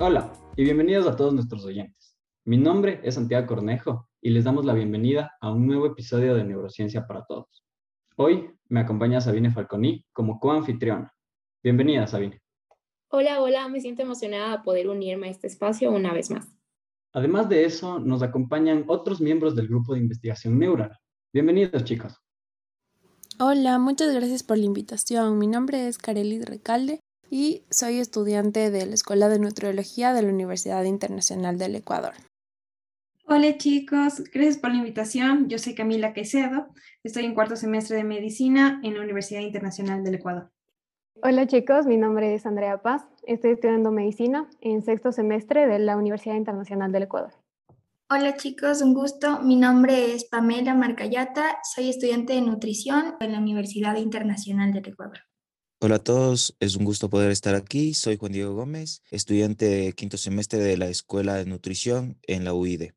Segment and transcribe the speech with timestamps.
[0.00, 2.18] Hola y bienvenidos a todos nuestros oyentes.
[2.44, 6.44] Mi nombre es Santiago Cornejo y les damos la bienvenida a un nuevo episodio de
[6.44, 7.64] Neurociencia para Todos.
[8.16, 11.10] Hoy me acompaña Sabine Falconi como coanfitriona.
[11.62, 12.42] Bienvenida, Sabine.
[13.08, 16.52] Hola, hola, me siento emocionada de poder unirme a este espacio una vez más.
[17.12, 20.98] Además de eso, nos acompañan otros miembros del grupo de investigación Neural.
[21.32, 22.23] Bienvenidos, chicos.
[23.40, 25.38] Hola, muchas gracias por la invitación.
[25.40, 30.28] Mi nombre es Carelis Recalde y soy estudiante de la Escuela de Nutriología de la
[30.28, 32.12] Universidad Internacional del Ecuador.
[33.26, 35.48] Hola chicos, gracias por la invitación.
[35.48, 36.68] Yo soy Camila Quecedo,
[37.02, 40.52] estoy en cuarto semestre de medicina en la Universidad Internacional del Ecuador.
[41.20, 45.96] Hola chicos, mi nombre es Andrea Paz, estoy estudiando medicina en sexto semestre de la
[45.96, 47.32] Universidad Internacional del Ecuador.
[48.10, 49.40] Hola chicos, un gusto.
[49.40, 55.20] Mi nombre es Pamela Marcayata, soy estudiante de nutrición en la Universidad Internacional del Ecuador.
[55.80, 57.94] Hola a todos, es un gusto poder estar aquí.
[57.94, 62.52] Soy Juan Diego Gómez, estudiante de quinto semestre de la Escuela de Nutrición en la
[62.52, 62.90] UID.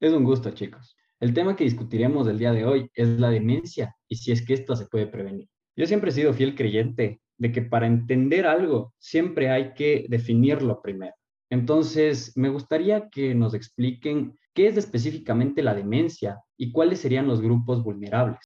[0.00, 0.96] Es un gusto, chicos.
[1.20, 4.54] El tema que discutiremos el día de hoy es la demencia y si es que
[4.54, 5.50] esto se puede prevenir.
[5.76, 10.80] Yo siempre he sido fiel creyente de que para entender algo siempre hay que definirlo
[10.80, 11.14] primero.
[11.50, 17.42] Entonces, me gustaría que nos expliquen qué es específicamente la demencia y cuáles serían los
[17.42, 18.40] grupos vulnerables.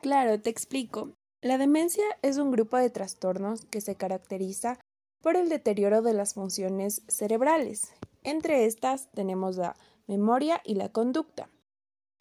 [0.00, 1.14] Claro, te explico.
[1.40, 4.80] La demencia es un grupo de trastornos que se caracteriza
[5.22, 7.94] por el deterioro de las funciones cerebrales.
[8.24, 9.76] Entre estas tenemos la
[10.08, 11.48] memoria y la conducta.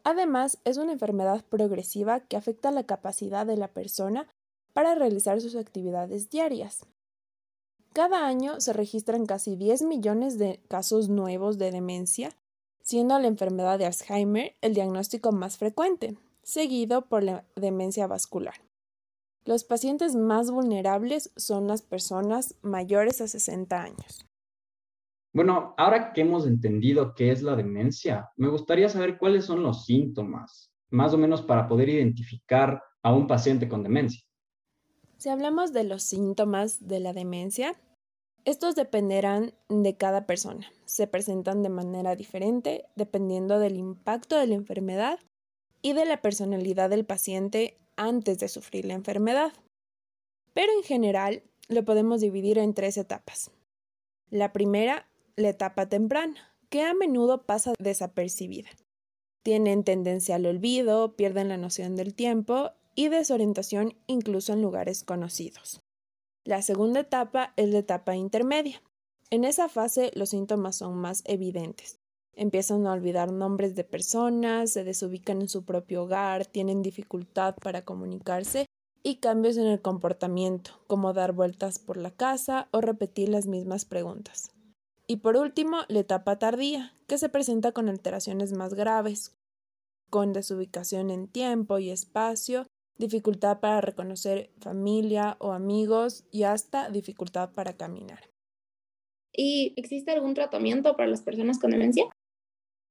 [0.04, 4.30] Además, es una enfermedad progresiva que afecta la capacidad de la persona
[4.74, 6.86] para realizar sus actividades diarias.
[7.96, 12.32] Cada año se registran casi 10 millones de casos nuevos de demencia,
[12.82, 18.56] siendo la enfermedad de Alzheimer el diagnóstico más frecuente, seguido por la demencia vascular.
[19.46, 24.26] Los pacientes más vulnerables son las personas mayores a 60 años.
[25.32, 29.86] Bueno, ahora que hemos entendido qué es la demencia, me gustaría saber cuáles son los
[29.86, 34.22] síntomas, más o menos para poder identificar a un paciente con demencia.
[35.18, 37.76] Si hablamos de los síntomas de la demencia,
[38.46, 40.72] estos dependerán de cada persona.
[40.86, 45.20] Se presentan de manera diferente dependiendo del impacto de la enfermedad
[45.82, 49.54] y de la personalidad del paciente antes de sufrir la enfermedad.
[50.54, 53.52] Pero en general lo podemos dividir en tres etapas.
[54.30, 58.70] La primera, la etapa temprana, que a menudo pasa desapercibida.
[59.44, 65.82] Tienen tendencia al olvido, pierden la noción del tiempo y desorientación incluso en lugares conocidos.
[66.44, 68.82] La segunda etapa es la etapa intermedia.
[69.30, 72.00] En esa fase los síntomas son más evidentes.
[72.34, 77.84] Empiezan a olvidar nombres de personas, se desubican en su propio hogar, tienen dificultad para
[77.84, 78.66] comunicarse
[79.04, 83.86] y cambios en el comportamiento, como dar vueltas por la casa o repetir las mismas
[83.86, 84.52] preguntas.
[85.08, 89.36] Y por último, la etapa tardía, que se presenta con alteraciones más graves,
[90.10, 92.66] con desubicación en tiempo y espacio,
[92.98, 98.20] dificultad para reconocer familia o amigos y hasta dificultad para caminar.
[99.34, 102.06] ¿Y existe algún tratamiento para las personas con demencia?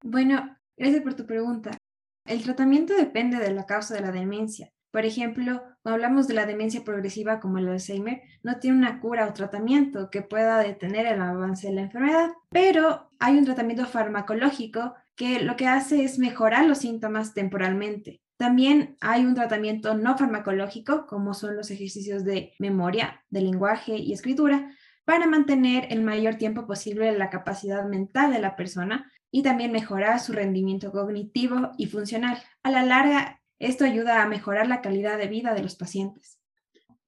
[0.03, 1.79] Bueno, gracias por tu pregunta.
[2.27, 4.71] El tratamiento depende de la causa de la demencia.
[4.91, 9.27] Por ejemplo, cuando hablamos de la demencia progresiva como el Alzheimer, no tiene una cura
[9.27, 14.95] o tratamiento que pueda detener el avance de la enfermedad, pero hay un tratamiento farmacológico
[15.17, 18.21] que lo que hace es mejorar los síntomas temporalmente.
[18.37, 24.13] También hay un tratamiento no farmacológico, como son los ejercicios de memoria, de lenguaje y
[24.13, 24.71] escritura,
[25.05, 30.21] para mantener el mayor tiempo posible la capacidad mental de la persona y también mejorar
[30.21, 32.39] su rendimiento cognitivo y funcional.
[32.63, 36.41] A la larga, esto ayuda a mejorar la calidad de vida de los pacientes.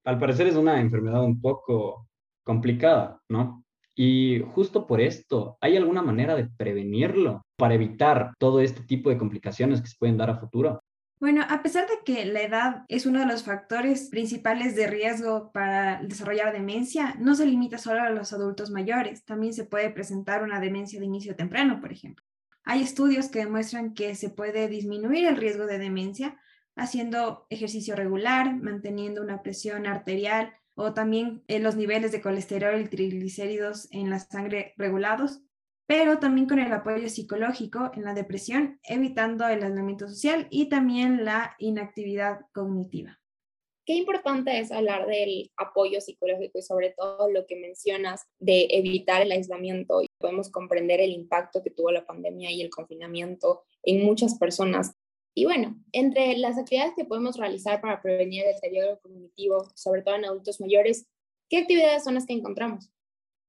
[0.04, 2.08] Al parecer es una enfermedad un poco
[2.44, 3.64] complicada, ¿no?
[3.94, 9.16] Y justo por esto, ¿hay alguna manera de prevenirlo para evitar todo este tipo de
[9.16, 10.82] complicaciones que se pueden dar a futuro?
[11.18, 15.50] Bueno, a pesar de que la edad es uno de los factores principales de riesgo
[15.50, 20.42] para desarrollar demencia, no se limita solo a los adultos mayores, también se puede presentar
[20.42, 22.22] una demencia de inicio temprano, por ejemplo.
[22.64, 26.38] Hay estudios que demuestran que se puede disminuir el riesgo de demencia
[26.74, 33.88] haciendo ejercicio regular, manteniendo una presión arterial o también los niveles de colesterol y triglicéridos
[33.90, 35.40] en la sangre regulados
[35.86, 41.24] pero también con el apoyo psicológico en la depresión, evitando el aislamiento social y también
[41.24, 43.18] la inactividad cognitiva.
[43.86, 49.22] Qué importante es hablar del apoyo psicológico y sobre todo lo que mencionas de evitar
[49.22, 50.00] el aislamiento.
[50.18, 54.96] Podemos comprender el impacto que tuvo la pandemia y el confinamiento en muchas personas.
[55.36, 60.16] Y bueno, entre las actividades que podemos realizar para prevenir el deterioro cognitivo, sobre todo
[60.16, 61.06] en adultos mayores,
[61.48, 62.90] ¿qué actividades son las que encontramos?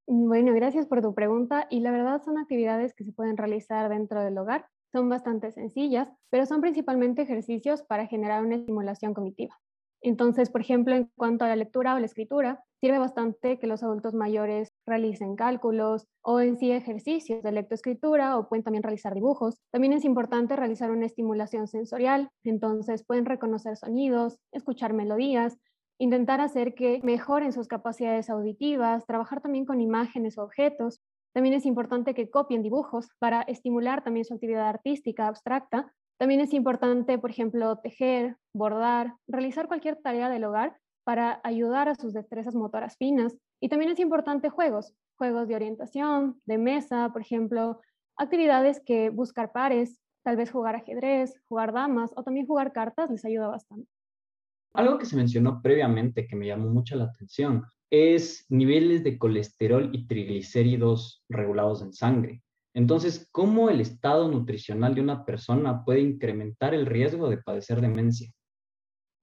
[0.10, 1.68] Bueno, gracias por tu pregunta.
[1.70, 4.66] Y la verdad son actividades que se pueden realizar dentro del hogar.
[4.94, 9.60] Son bastante sencillas, pero son principalmente ejercicios para generar una estimulación cognitiva.
[10.02, 13.84] Entonces, por ejemplo, en cuanto a la lectura o la escritura, sirve bastante que los
[13.84, 19.58] adultos mayores realicen cálculos o en sí ejercicios de lectoescritura o pueden también realizar dibujos.
[19.72, 25.58] También es importante realizar una estimulación sensorial, entonces pueden reconocer sonidos, escuchar melodías,
[26.00, 31.02] intentar hacer que mejoren sus capacidades auditivas, trabajar también con imágenes o objetos.
[31.34, 36.54] También es importante que copien dibujos para estimular también su actividad artística abstracta también es
[36.54, 42.56] importante, por ejemplo, tejer, bordar, realizar cualquier tarea del hogar para ayudar a sus destrezas
[42.56, 43.38] motoras finas.
[43.62, 47.82] Y también es importante juegos, juegos de orientación, de mesa, por ejemplo,
[48.18, 53.24] actividades que buscar pares, tal vez jugar ajedrez, jugar damas o también jugar cartas les
[53.24, 53.97] ayuda bastante.
[54.74, 59.90] Algo que se mencionó previamente que me llamó mucho la atención es niveles de colesterol
[59.94, 62.44] y triglicéridos regulados en sangre.
[62.74, 68.32] Entonces, ¿cómo el estado nutricional de una persona puede incrementar el riesgo de padecer demencia?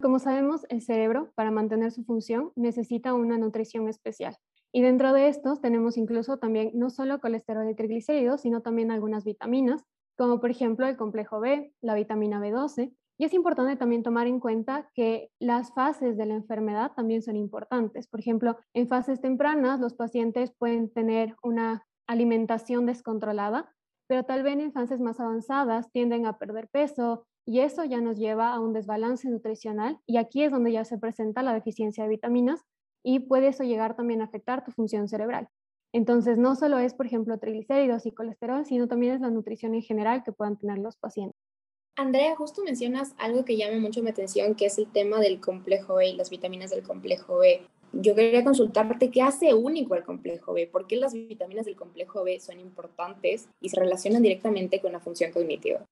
[0.01, 4.37] Como sabemos, el cerebro, para mantener su función, necesita una nutrición especial.
[4.73, 9.25] Y dentro de estos tenemos incluso también no solo colesterol y triglicéridos, sino también algunas
[9.25, 9.85] vitaminas,
[10.17, 12.93] como por ejemplo el complejo B, la vitamina B12.
[13.19, 17.37] Y es importante también tomar en cuenta que las fases de la enfermedad también son
[17.37, 18.09] importantes.
[18.09, 23.73] Por ejemplo, en fases tempranas los pacientes pueden tener una alimentación descontrolada,
[24.09, 28.19] pero tal vez en fases más avanzadas tienden a perder peso y eso ya nos
[28.19, 32.11] lleva a un desbalance nutricional y aquí es donde ya se presenta la deficiencia de
[32.11, 32.63] vitaminas
[33.05, 35.49] y puede eso llegar también a afectar tu función cerebral.
[35.93, 39.83] Entonces, no solo es, por ejemplo, triglicéridos y colesterol, sino también es la nutrición en
[39.83, 41.54] general que puedan tener los pacientes.
[41.97, 45.95] Andrea, justo mencionas algo que llama mucho mi atención, que es el tema del complejo
[45.95, 47.67] B y las vitaminas del complejo B
[48.01, 52.25] yo quería consultarte qué hace único al complejo B, por qué las vitaminas del complejo
[52.25, 55.85] B son importantes y se relacionan directamente con la función cognitiva.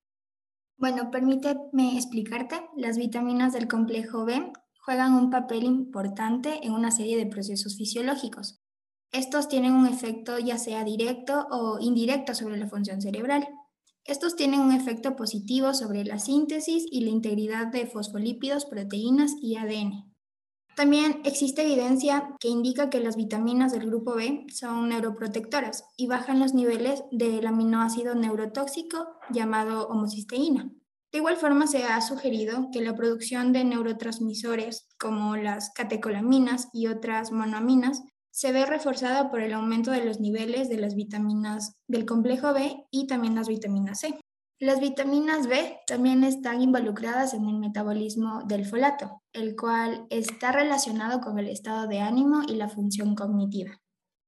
[0.79, 2.57] Bueno, permíteme explicarte.
[2.77, 8.59] Las vitaminas del complejo B juegan un papel importante en una serie de procesos fisiológicos.
[9.13, 13.47] Estos tienen un efecto ya sea directo o indirecto sobre la función cerebral.
[14.05, 19.57] Estos tienen un efecto positivo sobre la síntesis y la integridad de fosfolípidos, proteínas y
[19.57, 20.13] ADN.
[20.75, 26.41] También existe evidencia que indica que las vitaminas del grupo B son neuroprotectoras y bajan
[26.41, 30.73] los niveles del aminoácido neurotóxico llamado homocisteína.
[31.13, 36.87] De igual forma, se ha sugerido que la producción de neurotransmisores como las catecolaminas y
[36.87, 42.07] otras monoaminas se ve reforzada por el aumento de los niveles de las vitaminas del
[42.07, 44.19] complejo B y también las vitaminas C.
[44.59, 51.21] Las vitaminas B también están involucradas en el metabolismo del folato, el cual está relacionado
[51.21, 53.81] con el estado de ánimo y la función cognitiva.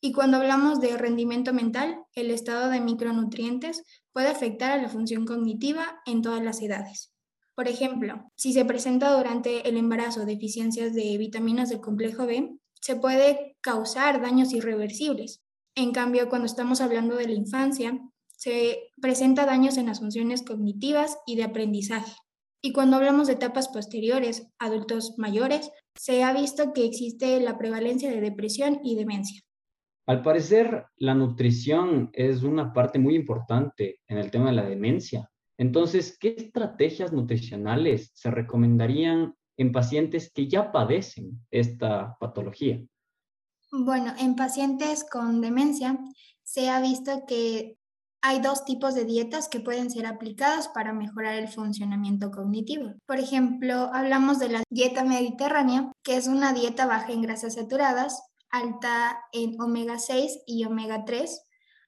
[0.03, 5.25] Y cuando hablamos de rendimiento mental, el estado de micronutrientes puede afectar a la función
[5.25, 7.11] cognitiva en todas las edades.
[7.55, 12.97] Por ejemplo, si se presenta durante el embarazo deficiencias de vitaminas del complejo B, se
[12.97, 15.43] puede causar daños irreversibles.
[15.75, 21.17] En cambio, cuando estamos hablando de la infancia, se presenta daños en las funciones cognitivas
[21.27, 22.13] y de aprendizaje.
[22.63, 28.11] Y cuando hablamos de etapas posteriores, adultos mayores, se ha visto que existe la prevalencia
[28.11, 29.41] de depresión y demencia.
[30.07, 35.31] Al parecer, la nutrición es una parte muy importante en el tema de la demencia.
[35.57, 42.83] Entonces, ¿qué estrategias nutricionales se recomendarían en pacientes que ya padecen esta patología?
[43.73, 45.99] Bueno, en pacientes con demencia
[46.43, 47.77] se ha visto que
[48.27, 52.95] hay dos tipos de dietas que pueden ser aplicadas para mejorar el funcionamiento cognitivo.
[53.07, 58.23] Por ejemplo, hablamos de la dieta mediterránea, que es una dieta baja en grasas saturadas,
[58.49, 61.43] alta en omega 6 y omega 3,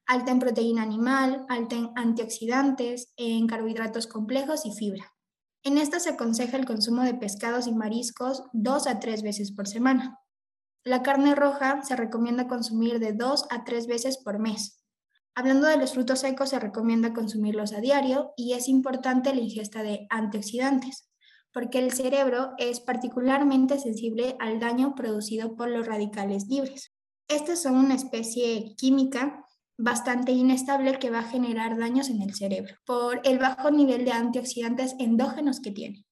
[0.05, 5.16] alta en proteína animal, alta en antioxidantes, en carbohidratos complejos y fibra.
[5.67, 9.67] En esta se aconseja el consumo de pescados y mariscos dos a tres veces por
[9.67, 10.21] semana.
[10.85, 14.85] La carne roja se recomienda consumir de dos a tres veces por mes.
[15.35, 19.83] Hablando de los frutos secos, se recomienda consumirlos a diario y es importante la ingesta
[19.83, 21.11] de antioxidantes,
[21.53, 26.95] porque el cerebro es particularmente sensible al daño producido por los radicales libres.
[27.27, 29.45] Estas son una especie química
[29.79, 34.13] bastante inestable que va a generar daños en el cerebro por el bajo nivel de
[34.13, 36.05] antioxidantes endógenos que tiene.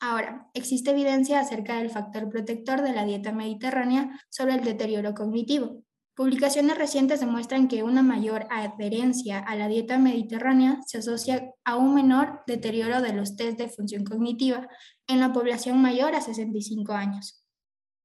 [0.00, 5.84] Ahora, existe evidencia acerca del factor protector de la dieta mediterránea sobre el deterioro cognitivo,
[6.20, 11.94] Publicaciones recientes demuestran que una mayor adherencia a la dieta mediterránea se asocia a un
[11.94, 14.68] menor deterioro de los test de función cognitiva
[15.06, 17.39] en la población mayor a 65 años.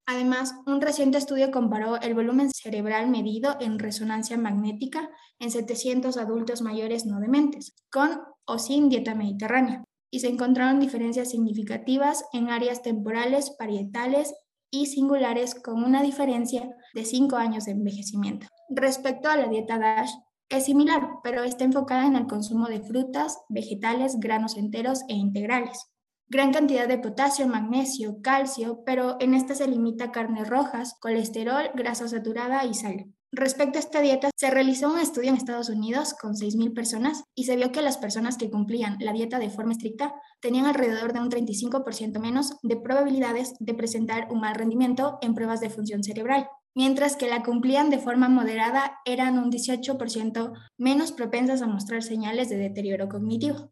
[0.06, 5.10] Además, un reciente estudio comparó el volumen cerebral medido en resonancia magnética
[5.40, 11.30] en 700 adultos mayores no dementes, con o sin dieta mediterránea, y se encontraron diferencias
[11.30, 14.32] significativas en áreas temporales, parietales
[14.70, 18.46] y singulares con una diferencia de 5 años de envejecimiento.
[18.68, 20.12] Respecto a la dieta DASH,
[20.48, 25.90] es similar, pero está enfocada en el consumo de frutas, vegetales, granos enteros e integrales.
[26.28, 31.70] Gran cantidad de potasio, magnesio, calcio, pero en esta se limita a carnes rojas, colesterol,
[31.74, 33.12] grasa saturada y sal.
[33.30, 37.44] Respecto a esta dieta, se realizó un estudio en Estados Unidos con 6.000 personas y
[37.44, 41.20] se vio que las personas que cumplían la dieta de forma estricta tenían alrededor de
[41.20, 46.48] un 35% menos de probabilidades de presentar un mal rendimiento en pruebas de función cerebral,
[46.74, 52.48] mientras que la cumplían de forma moderada eran un 18% menos propensas a mostrar señales
[52.48, 53.70] de deterioro cognitivo.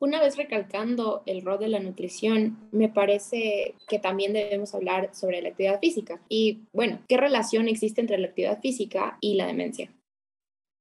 [0.00, 5.40] Una vez recalcando el rol de la nutrición, me parece que también debemos hablar sobre
[5.40, 6.20] la actividad física.
[6.28, 9.90] Y bueno, ¿qué relación existe entre la actividad física y la demencia?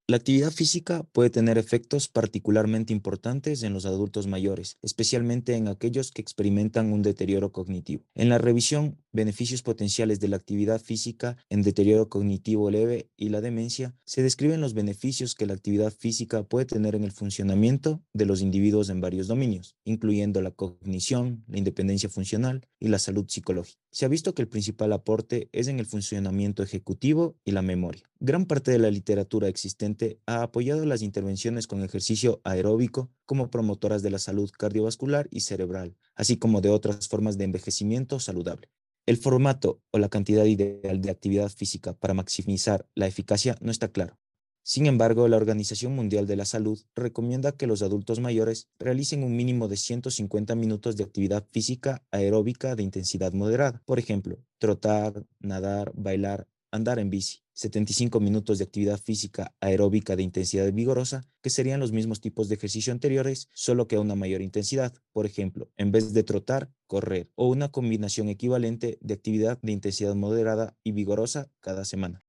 [0.06, 6.12] La actividad física puede tener efectos particularmente importantes en los adultos mayores, especialmente en aquellos
[6.12, 8.04] que experimentan un deterioro cognitivo.
[8.14, 13.42] En la revisión Beneficios potenciales de la actividad física en deterioro cognitivo leve y la
[13.42, 18.26] demencia, se describen los beneficios que la actividad física puede tener en el funcionamiento de
[18.26, 23.80] los individuos en varios dominios, incluyendo la cognición, la independencia funcional y la salud psicológica.
[23.92, 28.10] Se ha visto que el principal aporte es en el funcionamiento ejecutivo y la memoria.
[28.25, 34.01] Gran parte de la literatura existente ha apoyado las intervenciones con ejercicio aeróbico como promotoras
[34.01, 38.70] de la salud cardiovascular y cerebral, así como de otras formas de envejecimiento saludable.
[39.06, 43.89] El formato o la cantidad ideal de actividad física para maximizar la eficacia no está
[43.89, 44.18] claro.
[44.63, 49.36] Sin embargo, la Organización Mundial de la Salud recomienda que los adultos mayores realicen un
[49.36, 53.82] mínimo de 150 minutos de actividad física aeróbica de intensidad moderada.
[53.84, 60.24] Por ejemplo, trotar, nadar, bailar, andar en bici, 75 minutos de actividad física aeróbica de
[60.24, 64.42] intensidad vigorosa, que serían los mismos tipos de ejercicio anteriores, solo que a una mayor
[64.42, 64.92] intensidad.
[65.12, 70.15] Por ejemplo, en vez de trotar, correr, o una combinación equivalente de actividad de intensidad
[70.15, 72.24] moderada y vigorosa cada semana.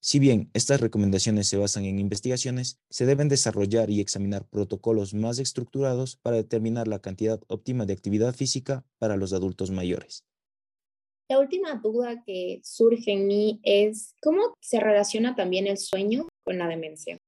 [0.00, 5.40] Si bien estas recomendaciones se basan en investigaciones, se deben desarrollar y examinar protocolos más
[5.40, 10.24] estructurados para determinar la cantidad óptima de actividad física para los adultos mayores.
[11.28, 16.58] La última duda que surge en mí es cómo se relaciona también el sueño con
[16.58, 17.18] la demencia.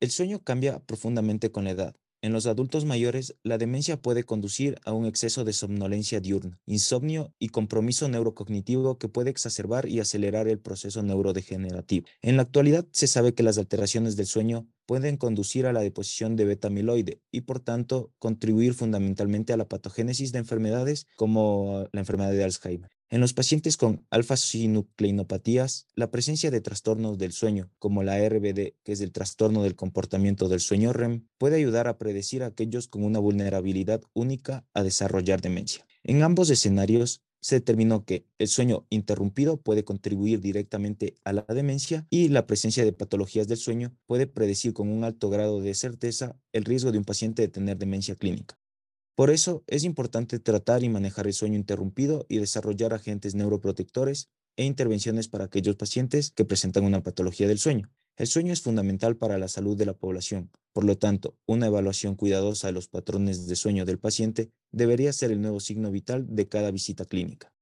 [0.00, 1.96] El sueño cambia profundamente con la edad.
[2.20, 7.32] En los adultos mayores, la demencia puede conducir a un exceso de somnolencia diurna, insomnio
[7.38, 12.06] y compromiso neurocognitivo que puede exacerbar y acelerar el proceso neurodegenerativo.
[12.20, 16.34] En la actualidad, se sabe que las alteraciones del sueño pueden conducir a la deposición
[16.34, 22.32] de beta-amiloide y, por tanto, contribuir fundamentalmente a la patogénesis de enfermedades como la enfermedad
[22.32, 22.97] de Alzheimer.
[23.10, 28.92] En los pacientes con alfa-sinucleinopatías, la presencia de trastornos del sueño, como la RBD, que
[28.92, 33.04] es el trastorno del comportamiento del sueño REM, puede ayudar a predecir a aquellos con
[33.04, 35.86] una vulnerabilidad única a desarrollar demencia.
[36.04, 42.06] En ambos escenarios, se determinó que el sueño interrumpido puede contribuir directamente a la demencia
[42.10, 46.38] y la presencia de patologías del sueño puede predecir con un alto grado de certeza
[46.52, 48.58] el riesgo de un paciente de tener demencia clínica.
[49.18, 54.64] Por eso es importante tratar y manejar el sueño interrumpido y desarrollar agentes neuroprotectores e
[54.64, 57.90] intervenciones para aquellos pacientes que presentan una patología del sueño.
[58.16, 60.52] El sueño es fundamental para la salud de la población.
[60.72, 65.32] Por lo tanto, una evaluación cuidadosa de los patrones de sueño del paciente debería ser
[65.32, 67.52] el nuevo signo vital de cada visita clínica.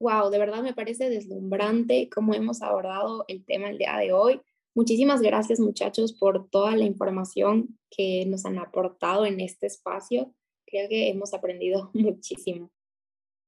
[0.00, 4.40] Wow, de verdad me parece deslumbrante cómo hemos abordado el tema el día de hoy.
[4.74, 10.34] Muchísimas gracias muchachos por toda la información que nos han aportado en este espacio
[10.74, 12.70] creo que hemos aprendido muchísimo.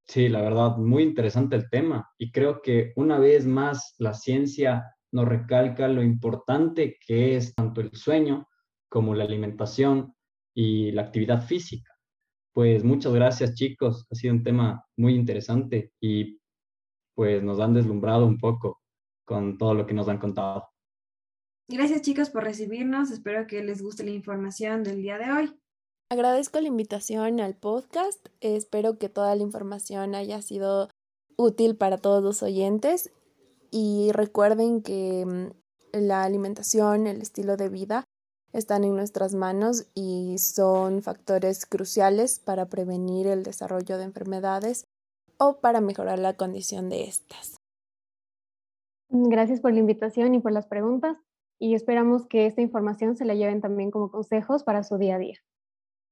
[0.06, 4.94] Sí, la verdad, muy interesante el tema y creo que una vez más la ciencia
[5.10, 8.48] nos recalca lo importante que es tanto el sueño
[8.88, 10.14] como la alimentación
[10.54, 11.92] y la actividad física.
[12.52, 16.38] Pues muchas gracias chicos, ha sido un tema muy interesante y
[17.14, 18.80] pues nos han deslumbrado un poco
[19.24, 20.68] con todo lo que nos han contado.
[21.68, 25.60] Gracias chicos por recibirnos, espero que les guste la información del día de hoy.
[26.08, 28.28] Agradezco la invitación al podcast.
[28.40, 30.88] Espero que toda la información haya sido
[31.36, 33.10] útil para todos los oyentes
[33.72, 38.04] y recuerden que mm, la alimentación, el estilo de vida
[38.52, 44.84] están en nuestras manos y son factores cruciales para prevenir el desarrollo de enfermedades
[45.38, 47.56] o para mejorar la condición de estas.
[49.10, 51.16] Gracias por la invitación y por las preguntas
[51.58, 55.18] y esperamos que esta información se la lleven también como consejos para su día a
[55.18, 55.40] día.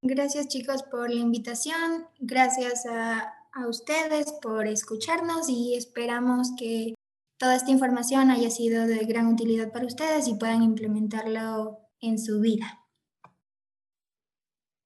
[0.01, 6.93] Gracias chicos por la invitación, gracias a, a ustedes por escucharnos y esperamos que
[7.37, 12.39] toda esta información haya sido de gran utilidad para ustedes y puedan implementarlo en su
[12.39, 12.85] vida.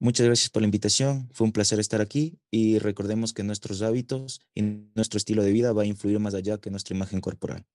[0.01, 1.29] Muchas gracias por la invitación.
[1.33, 4.61] Fue un placer estar aquí y recordemos que nuestros hábitos y
[4.95, 7.65] nuestro estilo de vida va a influir más allá que nuestra imagen corporal.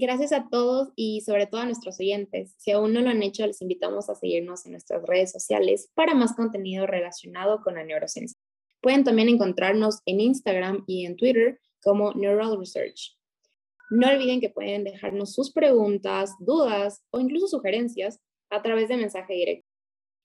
[0.00, 2.54] Gracias a todos y sobre todo a nuestros oyentes.
[2.56, 6.14] Si aún no lo han hecho, les invitamos a seguirnos en nuestras redes sociales para
[6.14, 8.38] más contenido relacionado con la neurociencia.
[8.80, 13.18] Pueden también encontrarnos en Instagram y en Twitter como Neural Research.
[13.90, 19.34] No olviden que pueden dejarnos sus preguntas, dudas o incluso sugerencias a través de mensaje
[19.34, 19.66] directo.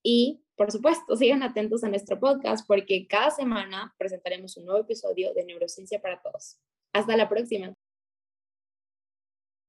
[0.03, 5.34] Y, por supuesto, sigan atentos a nuestro podcast porque cada semana presentaremos un nuevo episodio
[5.34, 6.60] de Neurociencia para Todos.
[6.94, 7.74] Hasta la próxima.